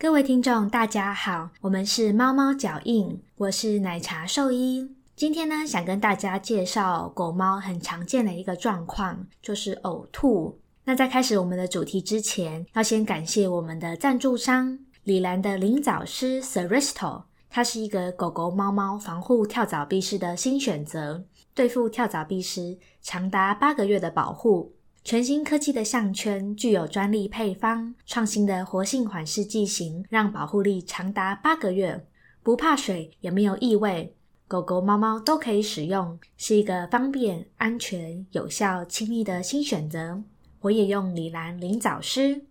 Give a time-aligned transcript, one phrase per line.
[0.00, 4.96] 各位听众，大家好，我们是猫猫脚印，我是奶茶兽医。
[5.14, 10.58] 今天呢，想跟大家介绍狗猫很常见的一个状况，就是呕吐。
[10.84, 21.22] 那在开始我们的主题之前，要先感谢我们的赞助商李兰的灵藻师 Seristo，它是一个狗狗、猫猫防护跳蚤蜱虱的新选择，
[21.52, 24.72] 对付跳蚤蜱虱长达八个月的保护。
[25.02, 32.06] 全新科技的项圈具有专利配方，创新的活性缓释剂型，让保护力长达八个月，
[32.42, 34.14] 不怕水，也没有异味，
[34.46, 40.22] 狗狗、猫猫都可以使用，是一个方便、安全、有效、亲密的新选择。
[40.60, 42.42] 我也用李兰灵藻湿。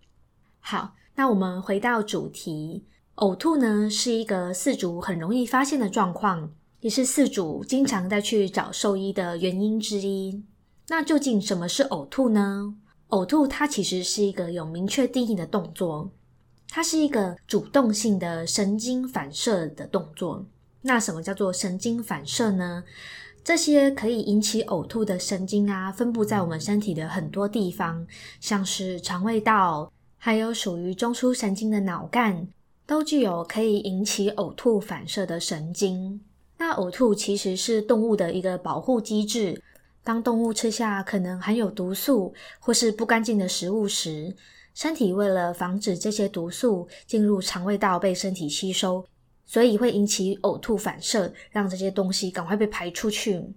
[0.59, 2.83] 好，那我们回到主题，
[3.15, 10.43] 呕吐呢是一个饲主很容易发现的状况，也是饲主经常在去找兽医的原因之一。
[10.91, 12.73] 那究竟什么是呕吐呢？
[13.09, 16.09] 呕吐它其实是一个有明确定义的动作，
[16.67, 20.43] 它是一个主动性的神经反射的动作。
[20.81, 22.83] 那什么叫做神经反射呢？
[23.43, 28.05] 这些可以引起呕吐的神经啊，分布在我们身体的很多地方，
[28.39, 32.47] 像是肠胃道，还有属于中枢神经的脑干，
[32.87, 36.19] 都具有可以引起呕吐反射的神经。
[36.57, 39.61] 那呕吐其实是动物的一个保护机制。
[40.03, 44.35] 当动物吃下可能含有毒素或是不干净的食物时，
[44.73, 49.05] 身体为了防止这些毒素进入肠胃道被身体吸收，
[49.45, 53.53] 所以会引起呕吐反射，让这些东西赶快被排出去。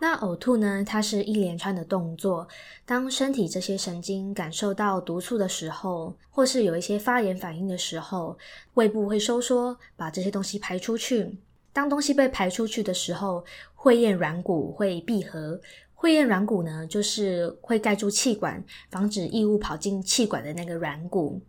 [0.00, 0.82] 那呕吐呢？
[0.84, 2.48] 它是一连串的动作。
[2.84, 8.36] 当身体这些神经感受到毒素的时候，或是有一些发炎反应的时候，
[8.74, 11.38] 胃部会收缩，把这些东西排出去。
[11.72, 15.60] 当东西被排出去的时候，会厌软骨会闭合。
[15.94, 21.40] 会厌软骨呢，就是会盖住气管，防止异物跑进气管的那个软骨。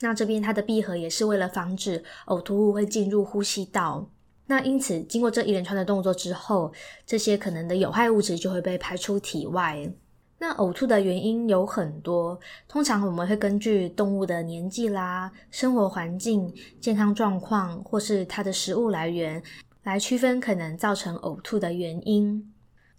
[0.00, 4.06] 那这边它的闭合也是为了防止呕吐物会进入呼吸道。
[4.46, 6.70] 那因此，经过这一连串的动作之后，
[7.06, 9.90] 这些可能的有害物质就会被排出体外。
[10.38, 19.40] 那呕吐的原因有很多，通常我们会根据动物的年纪啦、生活环境、健康状况或是它的食物来源，
[19.82, 22.52] 来区分可能造成呕吐的原因。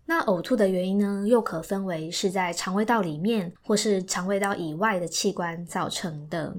[0.05, 6.55] 那呕吐的原因呢，又可分为是在肠胃道里面，或是肠胃道以外的器官造成的。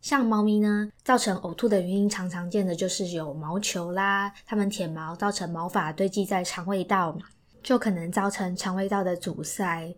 [0.00, 7.18] 像猫咪呢，造成呕吐的原因常常见的就是有毛球啦，它们舔毛造成毛发堆积在肠胃道，
[7.62, 9.94] 就可能造成肠胃道的阻塞。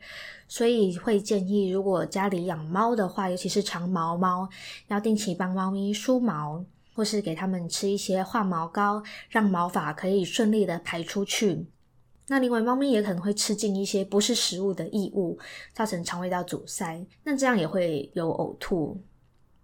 [0.49, 4.49] 所以会建议，如果家里养猫的话，尤其是长毛猫，
[4.89, 6.65] 要定期帮猫咪梳毛，
[7.01, 11.67] 或是给它们吃一些化毛膏，让毛发可以顺利的排出去。
[12.29, 15.39] 那另外，猫咪也可能会吃进一些不是食物的异物，
[15.73, 19.01] 造成肠胃道阻塞，那这样也会有呕吐。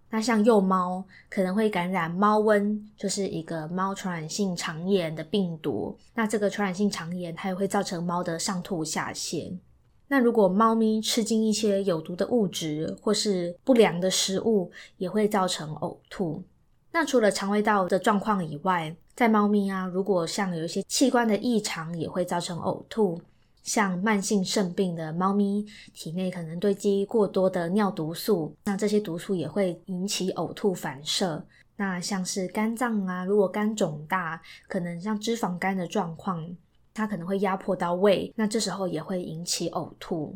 [0.09, 5.95] 那像幼猫可能会感染猫瘟，就是一个猫传染性肠炎的病毒。
[6.15, 9.55] 那这个传染性肠炎它也会造成猫的上吐下泻。
[10.07, 16.43] 那如果猫咪吃进一些有毒的物质或是不良的食物，也会造成呕吐。
[16.99, 23.21] 那除了肠胃道的状况以外，在猫咪啊，如果像有一些器官的异常，也会造成呕吐。
[23.61, 25.63] 像慢性肾病的猫咪，
[25.93, 31.45] 体内可能堆积过多的尿毒素，那这些毒素也会引起呕吐反射。
[31.75, 36.49] 那像是肝脏啊，如果肝肿大，可能像脂肪肝的状况，
[36.95, 40.35] 它可能会压迫到胃，那这时候也会引起呕吐。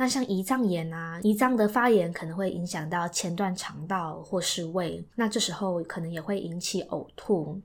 [0.00, 7.60] 那像胰脏炎啊，胰脏的发炎可能会影响到前段肠道或是胃，那这时候可能也会引起呕吐。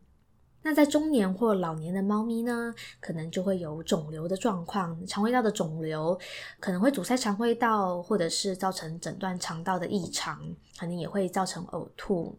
[0.64, 6.18] 那在中年或老年的猫咪呢，可能就会有肿瘤的状况，肠胃道的肿瘤
[6.60, 10.40] 可能会阻塞肠胃道，或者是造成诊断肠道的异常，
[10.80, 12.36] 可能也会造成呕吐。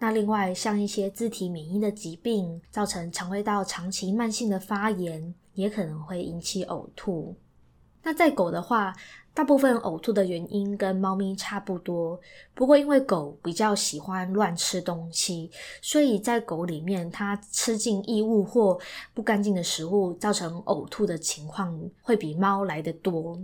[0.00, 7.36] 那另外像一些自体免疫的疾病，造成肠胃道长期慢性的发炎，也可能会引起呕吐。
[8.02, 8.96] 那在狗的话，
[9.32, 12.20] 大部分呕吐的原因跟猫咪差不多，
[12.52, 18.78] 不过因为狗比较喜欢乱吃东西，所以在狗里面，它吃进异物或
[19.14, 23.40] 不干净的食物，造成呕吐的情况会比猫来的多。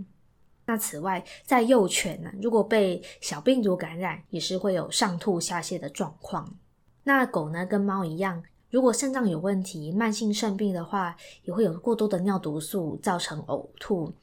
[0.65, 6.53] 那此外，在幼犬呢，如果被小病毒感染，也是会有上吐下泻的状况。
[7.05, 14.13] 那狗呢，跟猫一样，如果肾脏有问题、慢性肾病的话，也会有过多的尿毒素造成呕吐。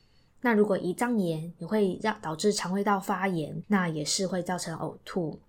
[0.44, 5.40] 那如果胰脏炎也会让导致肠胃道发炎，那也是会造成呕吐。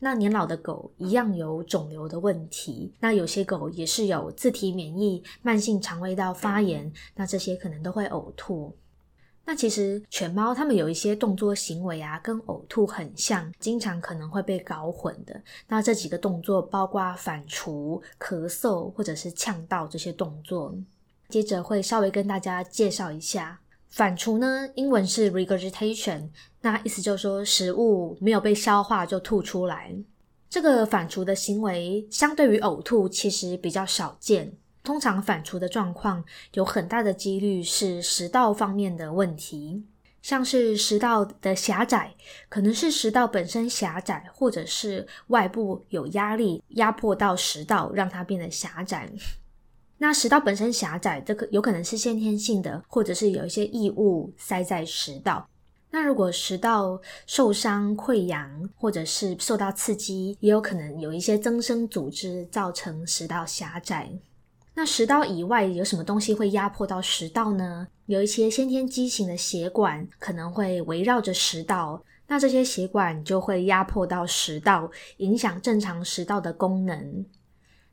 [0.00, 8.76] 那年老的狗一样有肿瘤的问题，那有些狗也是有自体免疫、慢性肠胃道发炎，那这些可能都会呕吐。
[9.44, 15.40] 那其实犬猫它们有一些动作行为啊，跟呕吐很像，经常可能会被搞混的。
[15.68, 20.74] 那这几个动作包括反刍、咳嗽或者是呛到这些动作。
[21.28, 23.60] 接着会稍微跟大家介绍一下
[23.92, 26.30] 反刍呢，英文是 regurgitation，
[26.62, 29.94] 那意思就是说食物没有被消化就吐出来。
[30.48, 34.50] 这个反刍的行为相对于呕吐其实比较少见。
[34.82, 36.24] 通常反刍的状况
[36.54, 39.84] 有很大的几率是食道方面的问题，
[40.22, 42.14] 像是食道的狭窄，
[42.48, 49.12] 可能是食道本身狭窄，或者是外部有压力压迫到食道，让它变得狭窄。
[50.02, 55.48] 那食道本身狭窄，这个有可能是先天性的，或者是有一些异物塞在食道。
[55.92, 64.10] 那如果食道受伤、溃疡，或者是受到刺激，也有可能有一些增生组织造成食道狭窄。
[64.74, 67.86] 那食道以外有什么东西会压迫到食道呢？
[68.06, 77.24] 有一些先天畸形的血管可能会围绕着食道，那这些血管就会压迫到食道，影响正常食道的功能。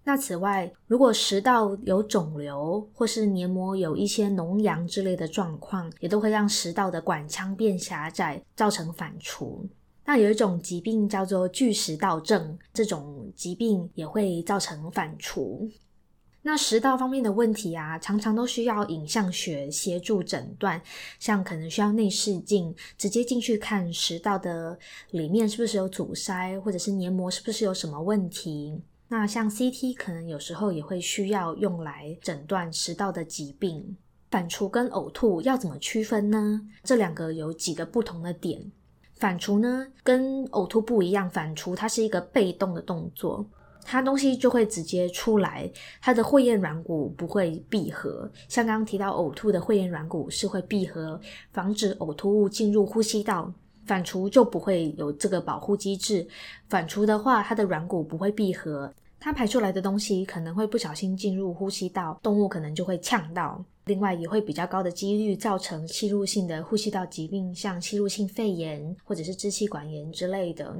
[0.09, 9.59] 那此外，如果食道有肿瘤或是黏膜有一些脓疡之类的状况，也都会让食道的管腔变狭窄，造成反刍。
[10.03, 15.69] 那有一种疾病叫做巨食道症，这种疾病也会造成反刍。
[16.41, 20.81] 那食道方面的问题啊，常常都需要影像学协助诊断，
[21.19, 24.75] 像可能需要内视镜直接进去看食道的
[25.11, 28.81] 里面是不是有阻塞，或者是黏膜是不是有什么问题。
[29.11, 33.97] 那像 CT 可能有时候也会需要用来诊断食道的疾病。
[34.29, 36.61] 反刍跟呕吐要怎么区分呢？
[36.83, 38.71] 这两个有几个不同的点。
[39.15, 43.43] 反刍呢跟呕吐不一样，反刍它是一个被动的动作。
[43.83, 45.67] 它东西就会直接出来，
[45.99, 48.29] 它的会厌软骨不会闭合。
[48.47, 51.19] 像刚刚提到呕吐的会厌软骨是会闭合，
[51.51, 53.51] 防止呕吐物进入呼吸道。
[53.85, 56.27] 反刍就不会有这个保护机制。
[56.67, 63.63] 反刍的话，它的软骨不会闭合，它排出来的东西可能会不小心进入呼吸道，动物可能就会呛到。
[63.85, 70.75] 另外，也会比较高的几率造成吸入性的呼吸道疾病，像吸入性肺炎或者是支气管炎之类的。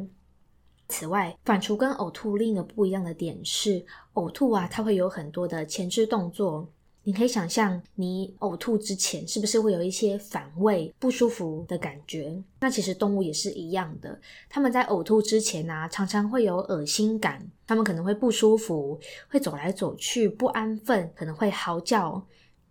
[0.88, 6.68] 此外，反刍跟呕吐另一个不一样的点是，呕吐啊，它会有很多的前置动作。
[7.04, 12.40] 你可以想象，你呕吐之前是不是会有一些反胃、不舒服的感觉？
[12.60, 19.00] 那其实动物也是一样的，他们在呕吐之前啊，常常会有恶心感，他们可能会不舒服，
[19.30, 22.22] 会走来走去，不安分，可能会嚎叫，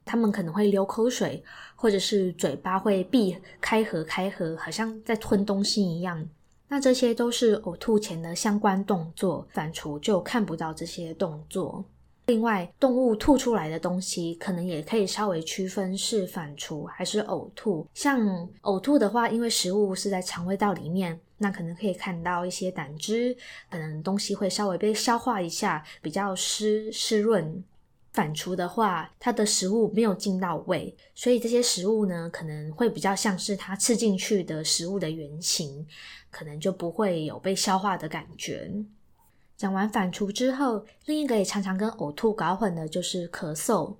[0.05, 1.43] 他们可能会流口水，
[1.75, 6.29] 或者是嘴巴会闭开合开合，好像在吞东西一样。
[6.69, 11.83] 那这些都是呕吐前的相关动作，反刍就看不到这些动作。
[12.29, 17.87] 另外，动物吐出来的东西，可能也可以稍微区分是反刍还是呕吐。
[17.95, 18.21] 像
[18.61, 23.35] 呕吐的话，因为食物是在肠胃道里面，那可能可以看到一些胆汁，
[23.71, 27.65] 可能东西会稍微被消化一下，比较湿湿润。
[28.13, 35.87] 反刍的话，它的食物没有进到胃，所以这些食物呢，可能会比较像是它吃进去的食物的原型，
[36.31, 38.71] 可能就不会有被消化的感觉。
[39.59, 43.97] 讲完反刍之后，另一个也常常跟呕吐搞混的就是咳嗽。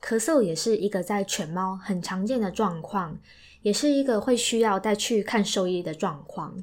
[0.00, 3.18] 咳嗽也是一个在犬猫很常见的状况，
[3.62, 6.62] 也是一个会需要带去看兽医的状况。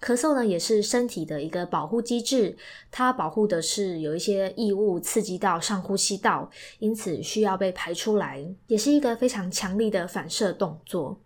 [0.00, 2.56] 咳嗽呢，也是身体的一个保护机制，
[2.92, 6.48] 它保护的是有一些异物刺激到上呼吸道，
[6.78, 11.20] 因此需要被排出来，也是一个非常强力的反射动作。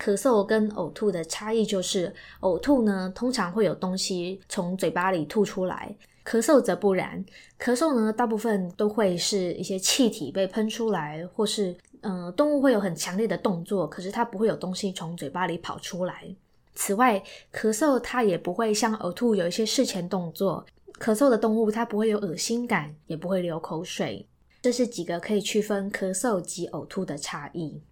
[0.00, 7.22] 咳嗽跟呕吐的差异就是，呕吐呢通常会有东西从嘴巴里吐出来，咳嗽则不然。
[7.60, 16.34] 咳嗽呢，大部分都会是一些气体被喷出来，或是嗯，动物会有很强烈的动作，可是它不会有东西从嘴巴里跑出来。
[16.74, 20.64] 此外，咳嗽它也不会像呕吐有一些事前动作。
[20.98, 24.26] 咳嗽的动物它不会有恶心感，也不会流口水。
[24.62, 27.82] 这是几个可以区分咳嗽及呕吐的差异。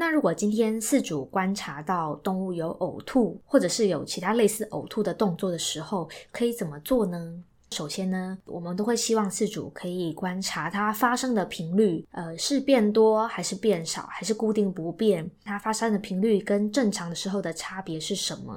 [0.00, 7.42] 那如果今天饲主观察到动物有呕吐，或者是有其他类似呕吐的动作的时候，可以怎么做呢？
[7.72, 15.28] 首先呢，我们都会希望饲主可以观察它发生的频率，呃，是变多还是变少，还是固定不变？
[15.44, 18.56] 它发生的频率跟正常的时候的差别是什么？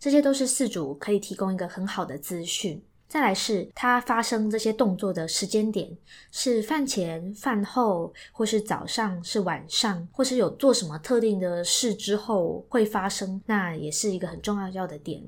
[0.00, 2.82] 这些都是饲主可以提供一个很好的资讯。
[3.08, 5.96] 再来是它发生这些动作的时间点，
[6.32, 15.22] 是饭前、饭后，或是早上、是晚上，或是有做什么特定的事之后会发生，那也是一个很重要要的点。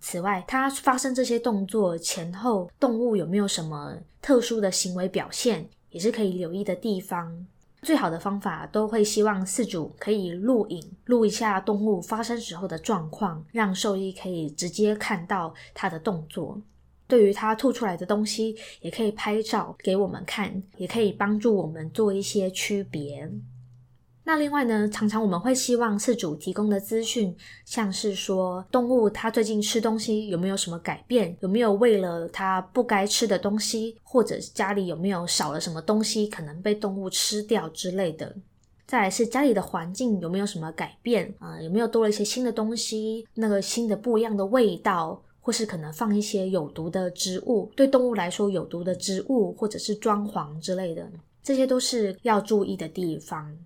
[0.00, 7.46] 此外，它发生这些动作前后，动物有没有什么特殊的行为表现，也是可以留意的地方。
[7.82, 16.60] 最好的方法都会希望饲主可以录影，录一下动物发生时候的状况，让兽医可以直接看到它的动作。
[17.08, 23.28] 对于它吐出来的东西，也可以拍照给我们看，也可以帮助我们做一些区别。
[24.24, 27.34] 那另外呢，常常我们会希望饲主提供的资讯，
[27.64, 38.36] 像是说动物它最近吃东西有没有什么改变，有没有为了它不该吃的东西，或者家里有没有少了什么东西，可能被动物吃掉之类的。
[38.86, 41.60] 再来是家里的环境有没有什么改变啊？
[41.62, 51.10] 有没有多了一些新的东西，那个新的不一样的味道，或是可能放一些有毒的植物，对动物来说有毒的植物或者是装潢之类的，
[51.42, 53.56] 这些都是要注意的地方。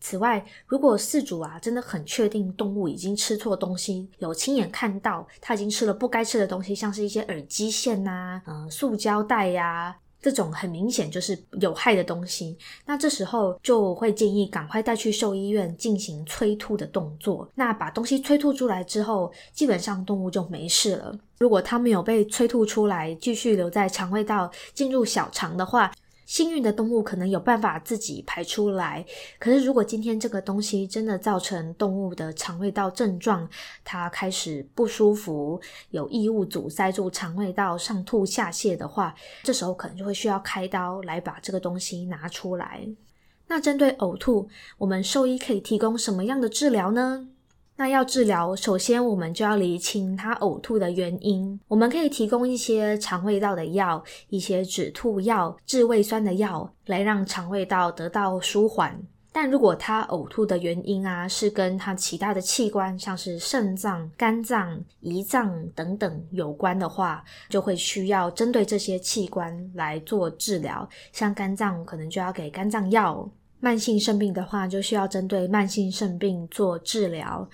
[0.00, 9.94] 此外，如果饲主啊真的很确定动物已经吃错东西，有亲眼看到它已经吃了不该吃的东西，像是一些耳机线呐、呃塑胶袋呀
[10.26, 17.48] 这种很明显就是有害的东西，那这时候就会建议赶快带去兽医院进行催吐的动作。
[17.54, 21.16] 那把东西催吐出来之后，基本上动物就没事了。
[21.38, 25.92] 如果它没有被催吐出来，继续留在肠胃道进入小肠的话。
[26.26, 29.06] 幸运的动物可能有办法自己排出来，
[29.38, 33.48] 可是如果今天这个东西真的造成动物的肠胃道症状，
[33.84, 39.14] 它开始不舒服，有异物阻塞住肠胃道，上吐下泻的话，
[39.44, 42.86] 这时候可能就会需要开刀来把这个东西拿出来。
[43.46, 47.28] 那针对呕吐，我们兽医可以提供什么样的治疗呢？
[47.78, 51.60] 那要治疗，首先我们就要厘清它呕吐的原因。
[51.68, 58.98] 我们可以提供一些肠胃道的药，一些止吐药、治胃酸的药，来让肠胃道得到舒缓。
[59.30, 70.88] 但如果它呕吐的原因啊，是跟它其他的器官，像是肾脏、肝脏、胰脏等等有关的话，就会需要针对这些器官来做治疗。
[71.12, 73.28] 像肝脏，可能就要给肝脏药。
[73.66, 77.44] 慢性肾病的话，就需要针对慢性肾病做治疗；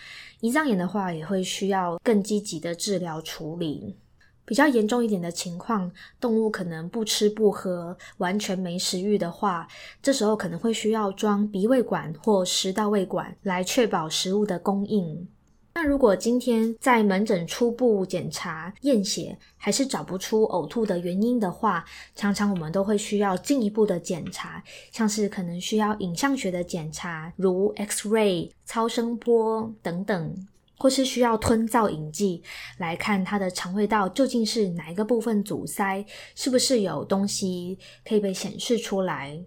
[0.43, 3.97] 胰脏炎的话，也会需要更积极的治疗处理。
[4.45, 5.91] 比较严重一点的情况，
[6.21, 9.67] 动物可能不吃不喝，完全没食欲的话，
[10.03, 15.27] 这时候可能会需要装鼻胃管或食道胃管来确保食物的供应。
[15.75, 24.63] 那如果今天在门诊初步检查验血还是找不出呕吐的原因的话，常常我们都会需要进一步的检查，
[24.93, 32.43] 像是可能需要影像学的检查，如 X ray、超声波等等，或是需要吞造影剂
[32.77, 39.43] 来看它的肠胃道究竟是哪一个部分阻塞，是不是有东西可以被显示出来。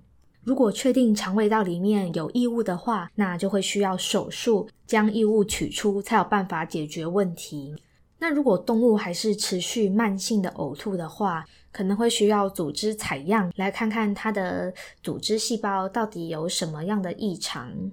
[0.46, 7.76] 如果确定肠胃道里面有异物的话，那就会需要手术将异物取出，才有办法解决问题。
[8.20, 14.72] 那如果动物还是持续慢性的呕吐的话，可能会需要组织采样，来看看它的
[15.02, 17.92] 组织细胞到底有什么样的异常。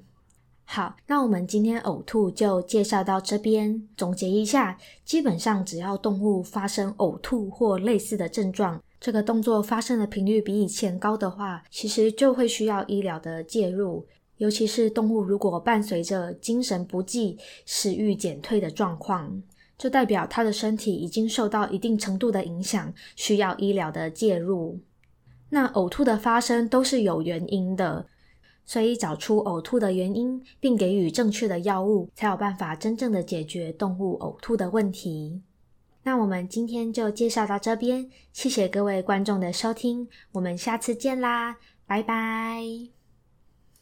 [0.65, 3.89] 好，那我们今天呕吐就介绍到这边。
[3.97, 8.81] 总结一下，基本上只要动物发生呕吐或类似的症状。
[9.03, 14.07] 这个动作发生的频率比以前高的话，其实就会需要医疗的介入。
[14.37, 19.43] 尤其是动物如果伴随着精神不济、食欲减退的状况，
[19.77, 24.79] 就代表它的身体已经受到一定程度的影响，需要医疗的介入。
[25.51, 28.07] 那呕吐的发生都是有原因的，
[28.65, 35.43] 所以找出呕吐的原因，并给予正确的药物，才有办法真正的解决动物呕吐的问题。
[36.05, 41.57] 那我们今天就介绍到这边，谢谢各位观众的收听，我们下次见啦，
[41.87, 43.02] 拜拜。